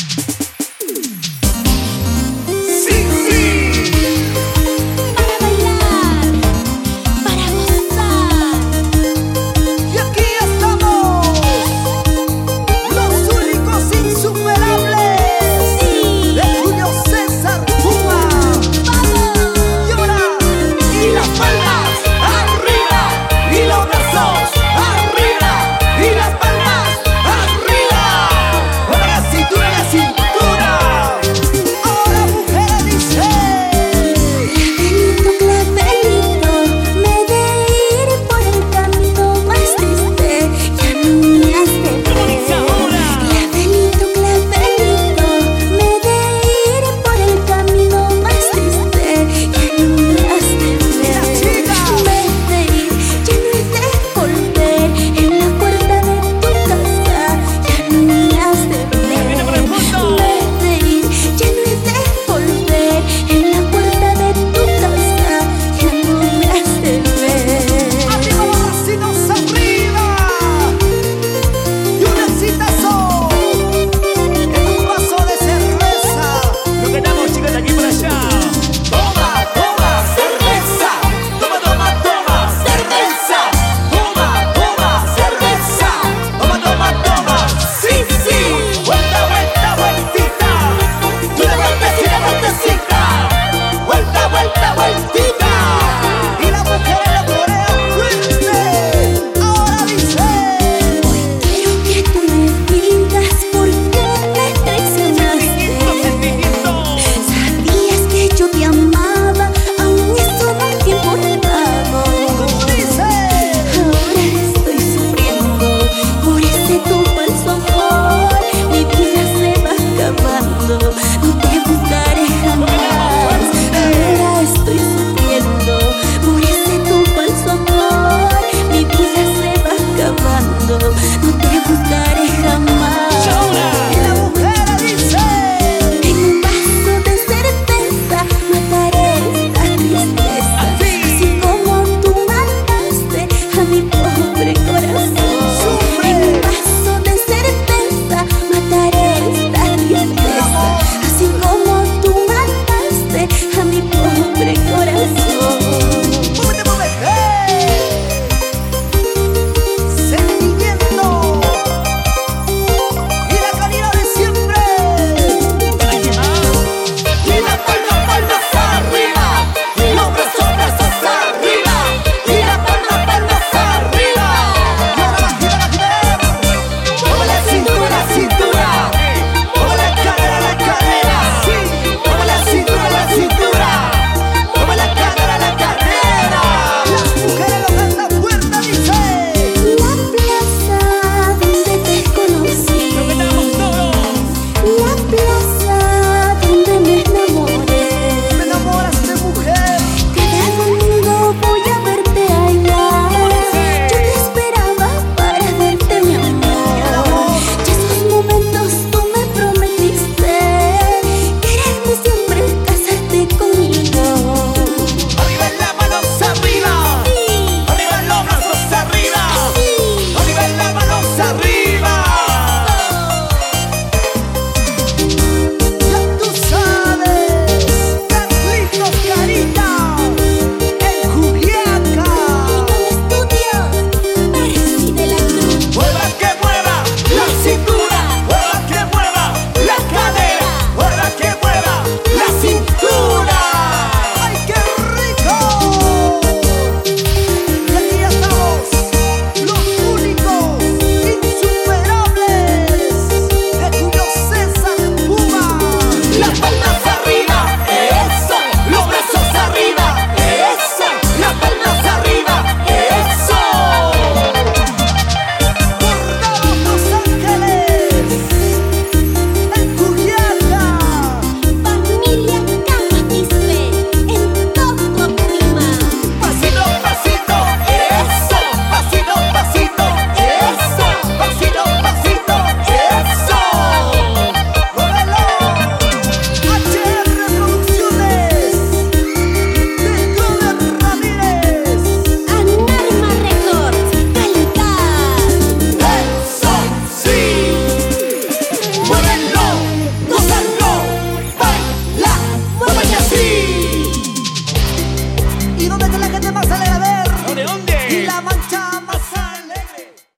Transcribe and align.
you 0.00 0.49